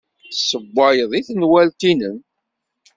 [0.29, 2.17] Tessewwayeḍ deg tenwalt-nnem.